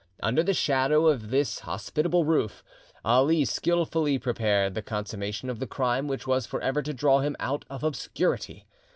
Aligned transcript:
Under 0.23 0.41
the 0.41 0.51
shadow 0.55 1.05
of 1.09 1.29
this 1.29 1.59
hospitable 1.59 2.25
roof, 2.25 2.63
Ali 3.05 3.45
skilfully 3.45 4.17
prepared 4.17 4.73
the 4.73 4.81
consummation 4.81 5.47
of 5.47 5.59
the 5.59 5.67
crime 5.67 6.07
which 6.07 6.25
was 6.25 6.47
for 6.47 6.59
ever 6.59 6.81
to 6.81 6.91
draw 6.91 7.19
him 7.19 7.35
out 7.39 7.65
of 7.69 7.83
obscurity. 7.83 8.65